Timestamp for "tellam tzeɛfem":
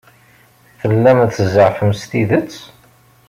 0.79-1.91